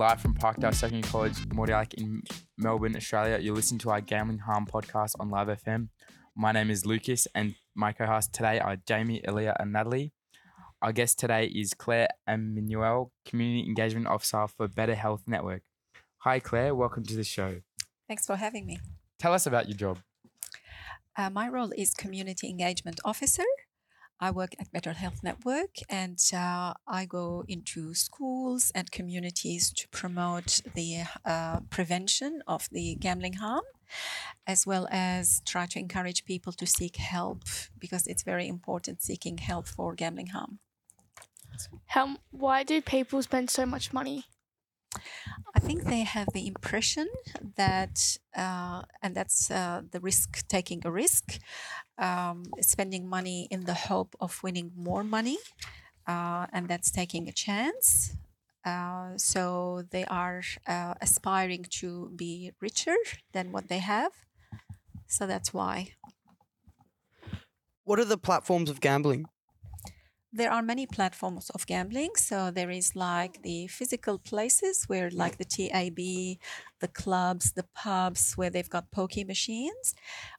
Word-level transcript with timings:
live 0.00 0.18
from 0.18 0.32
Parkdale 0.32 0.72
Secondary 0.72 1.02
College, 1.02 1.46
Mordialloc 1.50 1.92
in 1.92 2.22
Melbourne, 2.56 2.96
Australia. 2.96 3.38
You're 3.38 3.54
listening 3.54 3.80
to 3.80 3.90
our 3.90 4.00
Gambling 4.00 4.38
Harm 4.38 4.64
podcast 4.64 5.12
on 5.20 5.28
Live 5.28 5.48
FM. 5.48 5.90
My 6.34 6.52
name 6.52 6.70
is 6.70 6.86
Lucas, 6.86 7.28
and 7.34 7.54
my 7.74 7.92
co-hosts 7.92 8.30
today 8.32 8.60
are 8.60 8.76
Jamie, 8.88 9.20
Aaliyah, 9.28 9.56
and 9.60 9.74
Natalie. 9.74 10.14
Our 10.80 10.92
guest 10.92 11.18
today 11.18 11.52
is 11.54 11.74
Claire 11.74 12.08
Emmanuel, 12.26 13.12
Community 13.26 13.68
Engagement 13.68 14.06
Officer 14.06 14.46
for 14.48 14.68
Better 14.68 14.94
Health 14.94 15.24
Network. 15.26 15.64
Hi, 16.20 16.38
Claire. 16.38 16.74
Welcome 16.74 17.04
to 17.04 17.14
the 17.14 17.22
show. 17.22 17.56
Thanks 18.08 18.24
for 18.24 18.36
having 18.36 18.64
me. 18.64 18.80
Tell 19.18 19.34
us 19.34 19.46
about 19.46 19.68
your 19.68 19.76
job. 19.76 19.98
Uh, 21.14 21.28
my 21.28 21.46
role 21.46 21.74
is 21.76 21.92
Community 21.92 22.48
Engagement 22.48 23.00
Officer. 23.04 23.44
I 24.20 24.30
work 24.30 24.54
at 24.60 24.70
Better 24.70 24.92
Health 24.92 25.22
Network 25.22 25.76
and 25.88 26.18
uh, 26.34 26.74
I 26.86 27.06
go 27.06 27.44
into 27.48 27.94
schools 27.94 28.70
and 28.74 28.90
communities 28.90 29.72
to 29.72 29.88
promote 29.88 30.60
the 30.74 31.04
uh, 31.24 31.60
prevention 31.70 32.42
of 32.46 32.68
the 32.70 32.96
gambling 32.96 33.34
harm, 33.34 33.64
as 34.46 34.66
well 34.66 34.86
as 34.90 35.40
try 35.46 35.64
to 35.66 35.78
encourage 35.78 36.26
people 36.26 36.52
to 36.52 36.66
seek 36.66 36.96
help 36.96 37.44
because 37.78 38.06
it's 38.06 38.22
very 38.22 38.46
important 38.46 39.02
seeking 39.02 39.38
help 39.38 39.66
for 39.66 39.94
gambling 39.94 40.28
harm. 40.28 40.58
How? 41.86 42.16
Why 42.30 42.62
do 42.62 42.80
people 42.82 43.22
spend 43.22 43.50
so 43.50 43.64
much 43.64 43.92
money? 43.92 44.24
Think 45.70 45.84
they 45.84 46.02
have 46.02 46.26
the 46.34 46.48
impression 46.48 47.06
that, 47.54 48.18
uh, 48.34 48.82
and 49.02 49.14
that's 49.14 49.52
uh, 49.52 49.82
the 49.88 50.00
risk 50.00 50.48
taking 50.48 50.82
a 50.84 50.90
risk, 50.90 51.38
um, 51.98 52.44
spending 52.60 53.08
money 53.08 53.48
in 53.50 53.60
the 53.66 53.74
hope 53.74 54.16
of 54.20 54.42
winning 54.42 54.72
more 54.76 55.04
money, 55.04 55.38
uh, 56.06 56.46
and 56.52 56.68
that's 56.68 56.90
taking 56.90 57.28
a 57.28 57.32
chance. 57.32 58.16
Uh, 58.64 59.18
so 59.18 59.82
they 59.90 60.04
are 60.06 60.42
uh, 60.66 60.94
aspiring 61.00 61.64
to 61.80 62.10
be 62.16 62.52
richer 62.60 62.96
than 63.32 63.52
what 63.52 63.68
they 63.68 63.80
have. 63.80 64.12
So 65.06 65.26
that's 65.26 65.54
why. 65.54 65.94
What 67.84 67.98
are 67.98 68.06
the 68.06 68.16
platforms 68.16 68.70
of 68.70 68.80
gambling? 68.80 69.29
There 70.32 70.52
are 70.52 70.62
many 70.62 70.86
platforms 70.86 71.50
of 71.50 71.66
gambling. 71.66 72.10
So 72.16 72.50
there 72.50 72.70
is 72.70 72.94
like 72.94 73.42
the 73.42 73.66
physical 73.66 74.18
places 74.18 74.84
where, 74.84 75.10
like 75.10 75.38
the 75.38 75.44
TAB, 75.44 75.96
the 76.80 76.88
clubs, 76.92 77.52
the 77.52 77.66
pubs 77.74 78.34
where 78.34 78.50
they've 78.50 78.68
got 78.70 78.90
pokie 78.90 79.26
machines. 79.26 79.94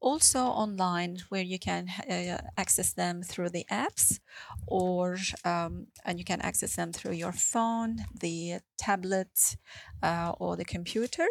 Also 0.00 0.40
online 0.40 1.18
where 1.28 1.42
you 1.42 1.58
can 1.58 1.88
uh, 2.10 2.38
access 2.56 2.92
them 2.92 3.22
through 3.22 3.50
the 3.50 3.64
apps, 3.70 4.18
or 4.66 5.16
um, 5.44 5.86
and 6.04 6.18
you 6.18 6.24
can 6.24 6.40
access 6.40 6.74
them 6.74 6.92
through 6.92 7.12
your 7.12 7.30
phone, 7.30 8.04
the 8.20 8.58
tablet, 8.76 9.56
uh, 10.02 10.32
or 10.40 10.56
the 10.56 10.64
computer. 10.64 11.28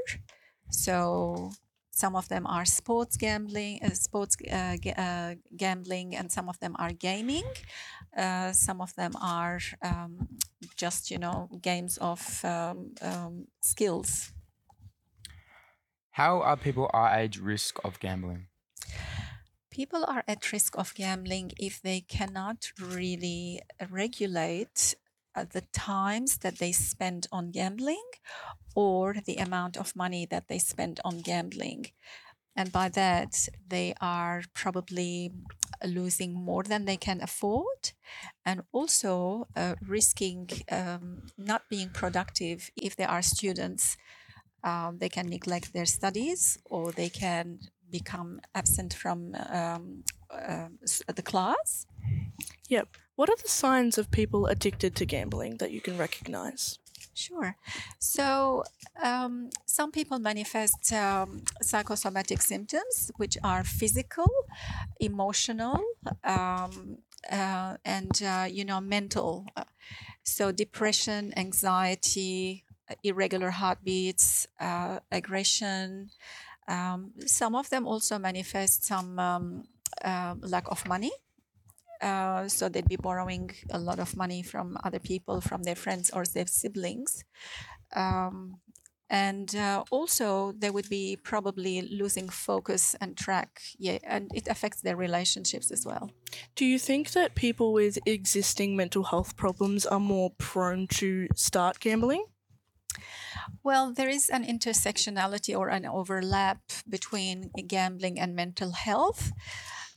So 0.69 1.51
some 1.91 2.15
of 2.15 2.27
them 2.29 2.47
are 2.47 2.65
sports 2.65 3.17
gambling, 3.17 3.83
uh, 3.83 3.89
sports 3.91 4.35
uh, 4.51 4.77
g- 4.77 4.93
uh, 4.97 5.35
gambling, 5.55 6.15
and 6.15 6.31
some 6.31 6.49
of 6.49 6.59
them 6.59 6.75
are 6.79 6.93
gaming. 6.93 7.45
Uh, 8.15 8.51
some 8.53 8.81
of 8.81 8.95
them 8.95 9.13
are 9.21 9.59
um, 9.81 10.37
just 10.75 11.11
you 11.11 11.17
know 11.19 11.49
games 11.61 11.97
of 11.97 12.43
um, 12.45 12.93
um, 13.01 13.47
skills. 13.61 14.31
How 16.11 16.41
are 16.43 16.55
people 16.55 16.89
our 16.93 17.13
age 17.17 17.37
risk 17.39 17.83
of 17.83 17.99
gambling? 17.99 18.49
People 19.71 20.03
are 20.05 20.23
at 20.27 20.51
risk 20.51 20.77
of 20.77 20.93
gambling 20.93 21.51
if 21.57 21.81
they 21.81 22.01
cannot 22.01 22.71
really 22.77 23.61
regulate 23.89 24.95
uh, 25.35 25.45
the 25.51 25.61
times 25.73 26.37
that 26.39 26.57
they 26.59 26.71
spend 26.71 27.27
on 27.31 27.51
gambling 27.51 28.03
or 28.75 29.15
the 29.25 29.37
amount 29.37 29.77
of 29.77 29.95
money 29.95 30.25
that 30.25 30.47
they 30.47 30.59
spend 30.59 30.99
on 31.03 31.19
gambling. 31.21 31.87
And 32.55 32.71
by 32.71 32.89
that, 32.89 33.47
they 33.67 33.93
are 34.01 34.43
probably 34.53 35.31
losing 35.85 36.33
more 36.33 36.63
than 36.63 36.85
they 36.85 36.97
can 36.97 37.21
afford 37.21 37.93
and 38.45 38.63
also 38.71 39.47
uh, 39.55 39.75
risking 39.87 40.49
um, 40.69 41.23
not 41.37 41.63
being 41.69 41.89
productive 41.89 42.69
if 42.75 42.95
they 42.95 43.05
are 43.05 43.21
students. 43.21 43.97
Um, 44.63 44.97
they 44.99 45.09
can 45.09 45.27
neglect 45.27 45.73
their 45.73 45.85
studies 45.85 46.59
or 46.65 46.91
they 46.91 47.09
can 47.09 47.59
become 47.89 48.41
absent 48.53 48.93
from 48.93 49.35
um, 49.49 50.03
uh, 50.31 50.67
the 51.15 51.21
class. 51.21 51.85
Yep. 52.71 52.87
What 53.17 53.29
are 53.29 53.35
the 53.35 53.49
signs 53.49 53.97
of 53.97 54.11
people 54.11 54.47
addicted 54.47 54.95
to 54.95 55.05
gambling 55.05 55.57
that 55.57 55.71
you 55.71 55.81
can 55.81 55.97
recognize? 55.97 56.79
Sure. 57.13 57.57
So, 57.99 58.63
um, 59.03 59.49
some 59.65 59.91
people 59.91 60.19
manifest 60.19 60.93
um, 60.93 61.43
psychosomatic 61.61 62.41
symptoms, 62.41 63.11
which 63.17 63.37
are 63.43 63.65
physical, 63.65 64.29
emotional, 65.01 65.83
um, 66.23 66.99
uh, 67.29 67.75
and 67.83 68.23
uh, 68.23 68.47
you 68.49 68.63
know, 68.63 68.79
mental. 68.79 69.45
So, 70.23 70.53
depression, 70.53 71.33
anxiety, 71.35 72.63
irregular 73.03 73.49
heartbeats, 73.49 74.47
uh, 74.61 74.99
aggression. 75.11 76.11
Um, 76.69 77.11
some 77.25 77.53
of 77.53 77.69
them 77.69 77.85
also 77.85 78.17
manifest 78.17 78.85
some 78.85 79.19
um, 79.19 79.63
uh, 80.01 80.35
lack 80.39 80.71
of 80.71 80.87
money. 80.87 81.11
Uh, 82.01 82.47
so 82.47 82.67
they'd 82.67 82.87
be 82.87 82.95
borrowing 82.95 83.51
a 83.69 83.79
lot 83.79 83.99
of 83.99 84.17
money 84.17 84.41
from 84.41 84.77
other 84.83 84.99
people, 84.99 85.41
from 85.41 85.63
their 85.63 85.75
friends 85.75 86.09
or 86.09 86.25
their 86.25 86.47
siblings. 86.47 87.23
Um, 87.95 88.59
and 89.11 89.53
uh, 89.57 89.83
also 89.91 90.53
they 90.57 90.69
would 90.71 90.87
be 90.89 91.17
probably 91.21 91.81
losing 91.81 92.29
focus 92.29 92.95
and 93.01 93.17
track 93.17 93.61
yeah 93.77 93.97
and 94.03 94.31
it 94.33 94.47
affects 94.47 94.81
their 94.81 94.95
relationships 94.95 95.69
as 95.69 95.85
well 95.85 96.09
do 96.55 96.65
you 96.65 96.79
think 96.79 97.11
that 97.11 97.35
people 97.35 97.73
with 97.73 97.99
existing 98.05 98.75
mental 98.75 99.03
health 99.03 99.35
problems 99.35 99.85
are 99.85 99.99
more 99.99 100.31
prone 100.37 100.87
to 100.87 101.27
start 101.35 101.79
gambling 101.81 102.23
well, 103.63 103.93
there 103.93 104.09
is 104.09 104.29
an 104.29 104.45
intersectionality 104.45 105.57
or 105.57 105.69
an 105.69 105.85
overlap 105.85 106.59
between 106.89 107.51
gambling 107.67 108.19
and 108.19 108.35
mental 108.35 108.71
health. 108.71 109.31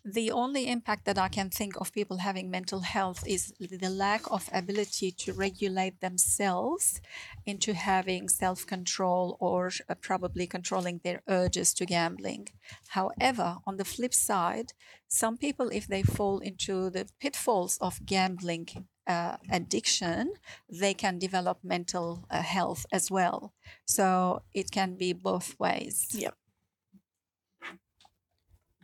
The 0.04 0.30
only 0.30 0.68
impact 0.68 1.06
that 1.06 1.16
I 1.16 1.28
can 1.28 1.48
think 1.48 1.80
of 1.80 1.90
people 1.92 2.18
having 2.18 2.50
mental 2.50 2.80
health 2.80 3.26
is 3.26 3.54
the 3.58 3.88
lack 3.88 4.30
of 4.30 4.50
ability 4.52 5.12
to 5.12 5.32
regulate 5.32 6.00
themselves 6.00 7.00
into 7.46 7.72
having 7.72 8.28
self 8.28 8.66
control 8.66 9.38
or 9.40 9.70
uh, 9.88 9.94
probably 9.94 10.46
controlling 10.46 11.00
their 11.02 11.22
urges 11.26 11.72
to 11.74 11.86
gambling. 11.86 12.48
However, 12.88 13.56
on 13.66 13.78
the 13.78 13.84
flip 13.86 14.12
side, 14.12 14.74
some 15.08 15.38
people, 15.38 15.70
if 15.70 15.86
they 15.86 16.02
fall 16.02 16.38
into 16.40 16.90
the 16.90 17.06
pitfalls 17.18 17.78
of 17.80 18.04
gambling, 18.04 18.68
uh, 19.06 19.38
addiction, 19.50 20.34
they 20.68 20.92
can 20.92 21.18
develop 21.18 21.58
mental 21.62 22.26
uh, 22.30 22.42
health 22.42 22.84
as 22.92 23.10
well. 23.10 23.54
So 23.86 24.42
it 24.52 24.70
can 24.70 24.96
be 24.96 25.14
both 25.14 25.58
ways. 25.58 26.08
Yep. 26.12 26.34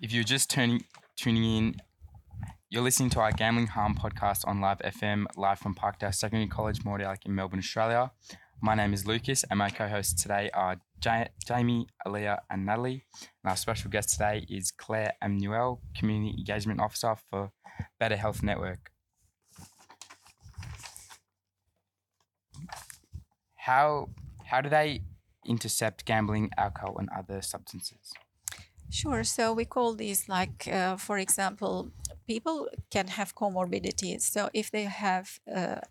If 0.01 0.15
you're 0.15 0.25
just 0.25 0.49
turning 0.49 0.85
tuning 1.21 1.45
in, 1.45 1.77
you're 2.71 2.83
listening 2.83 3.11
to 3.11 3.21
our 3.21 3.31
Gambling 3.31 3.67
Harm 3.67 3.95
podcast 3.95 4.49
on 4.49 4.63
Live 4.63 4.79
FM, 4.79 5.27
live 5.37 5.59
from 5.59 5.75
Parkdale 5.75 6.15
Secondary 6.15 6.49
College, 6.49 6.79
Mordialloc 6.79 7.27
in 7.27 7.35
Melbourne, 7.35 7.59
Australia. 7.59 8.11
My 8.63 8.75
name 8.75 8.95
is 8.95 9.07
Lucas, 9.07 9.45
and 9.51 9.59
my 9.59 9.69
co-hosts 9.69 10.23
today 10.23 10.49
are 10.55 10.77
Jamie, 10.99 11.89
Aaliyah, 12.07 12.39
and 12.49 12.65
Natalie. 12.65 13.05
And 13.45 13.51
our 13.51 13.57
special 13.57 13.91
guest 13.91 14.15
today 14.15 14.47
is 14.49 14.71
Claire 14.71 15.13
Emmanuel, 15.22 15.83
Community 15.95 16.37
Engagement 16.39 16.81
Officer 16.81 17.15
for 17.28 17.53
Better 17.99 18.16
Health 18.16 18.43
Network. 18.43 18.91
How 23.57 24.09
how 24.47 24.63
do 24.63 24.71
they 24.71 25.03
intercept 25.45 26.07
gambling, 26.07 26.49
alcohol, 26.57 26.97
and 26.97 27.11
other 27.15 27.43
substances? 27.43 28.11
Sure. 28.91 29.22
So 29.25 29.53
we 29.53 29.65
call 29.65 29.95
these 29.95 30.28
like, 30.28 30.69
uh, 30.69 30.97
for 30.97 31.19
example, 31.19 31.91
people 32.27 32.69
can 32.91 33.07
have 33.09 33.34
comorbidities. 33.34 34.22
So 34.22 34.51
if 34.53 34.71
they 34.71 34.84
have 34.84 35.39
a 35.47 35.83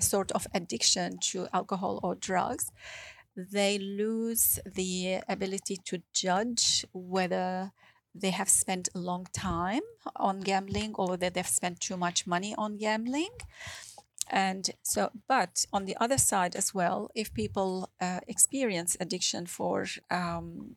sort 0.00 0.32
of 0.32 0.46
addiction 0.52 1.18
to 1.30 1.46
alcohol 1.52 2.00
or 2.02 2.14
drugs, 2.16 2.72
they 3.36 3.78
lose 3.78 4.58
the 4.66 5.20
ability 5.28 5.76
to 5.86 6.02
judge 6.12 6.84
whether 6.92 7.72
they 8.14 8.30
have 8.30 8.48
spent 8.48 8.88
a 8.94 8.98
long 8.98 9.26
time 9.32 9.82
on 10.16 10.40
gambling 10.40 10.94
or 10.96 11.10
whether 11.10 11.30
they've 11.30 11.46
spent 11.46 11.80
too 11.80 11.96
much 11.96 12.26
money 12.26 12.54
on 12.58 12.76
gambling. 12.76 13.30
And 14.28 14.70
so, 14.82 15.10
but 15.28 15.66
on 15.72 15.86
the 15.86 15.96
other 16.00 16.18
side 16.18 16.54
as 16.56 16.72
well, 16.74 17.10
if 17.14 17.34
people 17.34 17.90
uh, 18.00 18.20
experience 18.28 18.96
addiction 19.00 19.46
for 19.46 19.86
um, 20.10 20.76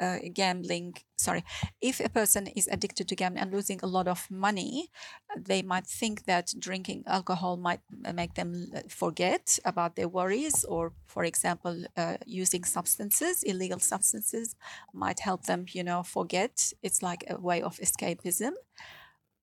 uh, 0.00 0.18
gambling, 0.32 0.94
sorry, 1.16 1.44
if 1.80 2.00
a 2.00 2.08
person 2.08 2.46
is 2.48 2.68
addicted 2.68 3.08
to 3.08 3.16
gambling 3.16 3.42
and 3.42 3.52
losing 3.52 3.80
a 3.82 3.86
lot 3.86 4.08
of 4.08 4.30
money, 4.30 4.90
they 5.36 5.62
might 5.62 5.86
think 5.86 6.24
that 6.24 6.52
drinking 6.58 7.04
alcohol 7.06 7.56
might 7.56 7.80
make 8.14 8.34
them 8.34 8.66
uh, 8.74 8.80
forget 8.88 9.58
about 9.64 9.96
their 9.96 10.08
worries, 10.08 10.64
or, 10.64 10.92
for 11.06 11.24
example, 11.24 11.84
uh, 11.96 12.16
using 12.26 12.64
substances, 12.64 13.42
illegal 13.42 13.78
substances, 13.78 14.54
might 14.92 15.20
help 15.20 15.44
them, 15.44 15.66
you 15.72 15.84
know, 15.84 16.02
forget. 16.02 16.72
It's 16.82 17.02
like 17.02 17.24
a 17.28 17.40
way 17.40 17.62
of 17.62 17.78
escapism. 17.78 18.52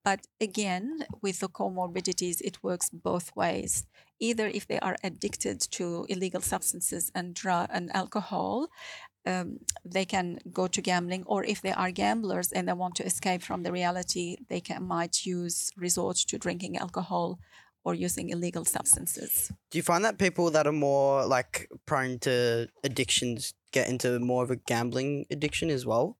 But 0.04 0.28
again, 0.40 1.04
with 1.22 1.40
the 1.40 1.50
comorbidities, 1.50 2.42
it 2.42 2.64
works 2.64 2.90
both 2.90 3.36
ways. 3.36 3.86
Either 4.20 4.48
if 4.48 4.66
they 4.66 4.80
are 4.80 4.96
addicted 5.04 5.60
to 5.72 6.06
illegal 6.10 6.42
substances 6.42 7.12
and 7.14 7.36
drug 7.36 7.70
and 7.72 7.94
alcohol, 7.94 8.70
um, 9.25 9.60
they 9.86 10.06
can 10.06 10.39
go 10.51 10.68
to 10.68 10.81
gambling, 10.81 11.24
or 11.25 11.44
if 11.44 11.62
they 11.62 11.71
are 11.71 11.92
gamblers 11.92 12.51
and 12.51 12.68
they 12.68 12.74
want 12.74 12.95
to 12.95 13.06
escape 13.06 13.42
from 13.42 13.63
the 13.63 13.71
reality, 13.71 14.38
they 14.50 14.62
can 14.62 14.83
might 14.83 15.25
use 15.25 15.71
resort 15.77 16.18
to 16.18 16.38
drinking 16.38 16.77
alcohol 16.77 17.39
or 17.83 17.94
using 17.94 18.30
illegal 18.30 18.66
substances. 18.66 19.51
Do 19.71 19.77
you 19.77 19.83
find 19.83 20.04
that 20.06 20.18
people 20.18 20.51
that 20.51 20.68
are 20.68 20.74
more 20.74 21.25
like 21.25 21.69
prone 21.86 22.19
to 22.19 22.68
addictions 22.83 23.54
get 23.71 23.88
into 23.89 24.19
more 24.19 24.44
of 24.44 24.51
a 24.51 24.56
gambling 24.56 25.25
addiction 25.31 25.69
as 25.69 25.86
well? 25.86 26.18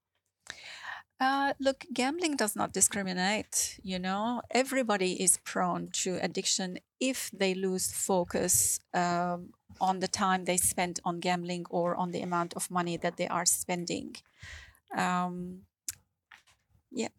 Uh, 1.20 1.54
look, 1.60 1.86
gambling 1.94 2.38
does 2.38 2.56
not 2.56 2.72
discriminate. 2.72 3.80
You 3.84 4.00
know, 4.00 4.42
everybody 4.52 5.22
is 5.22 5.38
prone 5.44 5.90
to 6.04 6.18
addiction 6.22 6.80
if 7.00 7.30
they 7.32 7.54
lose 7.54 7.92
focus 7.92 8.80
um, 8.94 9.50
on 9.82 10.00
the 10.00 10.08
time 10.08 10.46
they 10.46 10.56
spend 10.56 11.02
on 11.04 11.20
gambling 11.20 11.66
or 11.70 11.96
on 11.96 12.12
the 12.12 12.22
amount 12.22 12.54
of 12.54 12.72
money 12.72 12.96
that 12.98 13.18
they 13.18 13.28
are 13.28 13.46
spending. 13.46 14.16
Um, 14.96 15.64
yeah. 16.92 17.10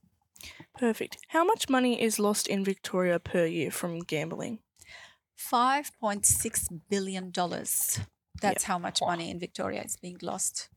Perfect. 0.79 1.19
How 1.29 1.44
much 1.44 1.69
money 1.69 2.00
is 2.00 2.19
lost 2.19 2.49
in 2.49 2.64
Victoria 2.64 3.19
per 3.19 3.44
year 3.44 3.70
from 3.70 3.99
gambling? 4.00 4.61
$5.6 5.38 6.81
billion. 6.88 7.32
That's 8.41 8.64
how 8.64 8.79
much 8.79 9.00
money 9.02 9.31
in 9.31 9.38
Victoria 9.38 9.82
is 9.82 9.97
being 9.97 10.17
lost. 10.23 10.70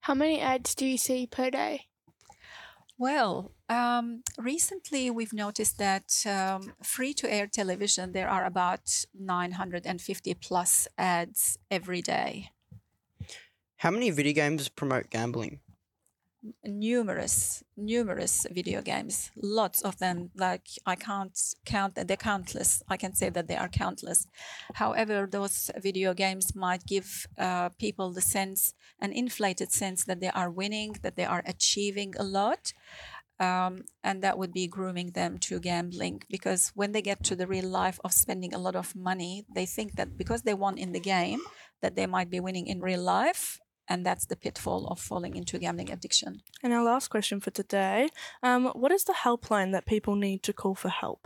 How 0.00 0.14
many 0.14 0.40
ads 0.40 0.74
do 0.74 0.86
you 0.86 0.98
see 0.98 1.26
per 1.26 1.50
day? 1.50 1.89
Well, 3.00 3.52
um, 3.70 4.24
recently 4.36 5.10
we've 5.10 5.32
noticed 5.32 5.78
that 5.78 6.22
um, 6.26 6.74
free 6.82 7.14
to 7.14 7.32
air 7.32 7.46
television, 7.46 8.12
there 8.12 8.28
are 8.28 8.44
about 8.44 9.06
950 9.18 10.34
plus 10.34 10.86
ads 10.98 11.58
every 11.70 12.02
day. 12.02 12.50
How 13.78 13.90
many 13.90 14.10
video 14.10 14.34
games 14.34 14.68
promote 14.68 15.08
gambling? 15.08 15.60
Numerous, 16.64 17.62
numerous 17.76 18.46
video 18.50 18.80
games, 18.80 19.30
lots 19.36 19.82
of 19.82 19.98
them. 19.98 20.30
Like 20.34 20.68
I 20.86 20.94
can't 20.96 21.38
count 21.66 21.96
they're 21.96 22.16
countless. 22.16 22.82
I 22.88 22.96
can 22.96 23.14
say 23.14 23.28
that 23.28 23.46
they 23.46 23.56
are 23.56 23.68
countless. 23.68 24.26
However, 24.74 25.28
those 25.30 25.70
video 25.76 26.14
games 26.14 26.56
might 26.56 26.86
give 26.86 27.26
uh, 27.38 27.68
people 27.78 28.10
the 28.12 28.22
sense, 28.22 28.72
an 29.00 29.12
inflated 29.12 29.70
sense 29.70 30.04
that 30.06 30.20
they 30.20 30.30
are 30.30 30.50
winning, 30.50 30.96
that 31.02 31.16
they 31.16 31.26
are 31.26 31.42
achieving 31.46 32.14
a 32.18 32.24
lot. 32.24 32.72
um, 33.40 33.84
and 34.04 34.22
that 34.22 34.38
would 34.38 34.52
be 34.52 34.66
grooming 34.68 35.12
them 35.12 35.38
to 35.38 35.58
gambling 35.58 36.22
because 36.30 36.72
when 36.74 36.92
they 36.92 37.02
get 37.02 37.24
to 37.24 37.34
the 37.34 37.46
real 37.46 37.66
life 37.66 37.98
of 38.04 38.12
spending 38.12 38.52
a 38.54 38.58
lot 38.58 38.76
of 38.76 38.94
money 38.94 39.46
they 39.54 39.66
think 39.66 39.96
that 39.96 40.16
because 40.16 40.42
they 40.42 40.54
won 40.54 40.76
in 40.76 40.92
the 40.92 41.00
game 41.00 41.40
that 41.80 41.96
they 41.96 42.06
might 42.06 42.30
be 42.30 42.38
winning 42.38 42.66
in 42.66 42.80
real 42.80 43.02
life 43.02 43.58
and 43.90 44.06
that's 44.06 44.26
the 44.26 44.36
pitfall 44.44 44.82
of 44.92 44.98
falling 45.00 45.34
into 45.40 45.58
gambling 45.58 45.90
addiction 45.96 46.32
And 46.62 46.72
our 46.72 46.84
last 46.92 47.08
question 47.14 47.40
for 47.40 47.50
today 47.50 48.08
um, 48.42 48.62
What 48.82 48.92
is 48.92 49.04
the 49.04 49.16
helpline 49.24 49.70
that 49.72 49.86
people 49.94 50.14
need 50.26 50.42
to 50.44 50.52
call 50.52 50.74
for 50.74 50.90
help? 51.04 51.22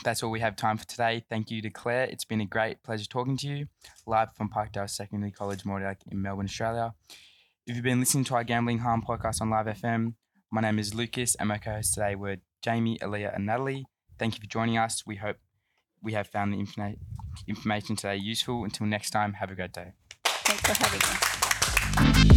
That's 0.03 0.23
all 0.23 0.31
we 0.31 0.39
have 0.39 0.55
time 0.55 0.77
for 0.77 0.85
today. 0.85 1.23
Thank 1.29 1.51
you 1.51 1.61
to 1.61 1.69
Claire. 1.69 2.05
It's 2.05 2.25
been 2.25 2.41
a 2.41 2.45
great 2.45 2.83
pleasure 2.83 3.05
talking 3.05 3.37
to 3.37 3.47
you, 3.47 3.67
live 4.05 4.35
from 4.35 4.49
Parkdale 4.49 4.89
Secondary 4.89 5.31
College, 5.31 5.63
Mordialloc 5.63 5.97
in 6.09 6.21
Melbourne, 6.21 6.45
Australia. 6.45 6.93
If 7.65 7.75
you've 7.75 7.83
been 7.83 7.99
listening 7.99 8.25
to 8.25 8.35
our 8.35 8.43
Gambling 8.43 8.79
Harm 8.79 9.03
podcast 9.07 9.41
on 9.41 9.49
Live 9.49 9.67
FM, 9.67 10.15
my 10.51 10.61
name 10.61 10.79
is 10.79 10.93
Lucas, 10.93 11.35
and 11.35 11.47
my 11.49 11.57
co-hosts 11.57 11.93
today 11.93 12.15
were 12.15 12.37
Jamie, 12.61 12.97
Aaliyah, 12.99 13.35
and 13.35 13.45
Natalie. 13.45 13.85
Thank 14.19 14.35
you 14.35 14.41
for 14.41 14.47
joining 14.47 14.77
us. 14.77 15.05
We 15.05 15.15
hope 15.15 15.37
we 16.01 16.13
have 16.13 16.27
found 16.27 16.53
the 16.53 16.57
informa- 16.57 16.97
information 17.47 17.95
today 17.95 18.17
useful. 18.17 18.63
Until 18.63 18.85
next 18.85 19.11
time, 19.11 19.33
have 19.33 19.51
a 19.51 19.55
great 19.55 19.73
day. 19.73 19.93
thanks 20.25 20.61
for 20.61 20.83
having 20.83 22.27
me 22.27 22.32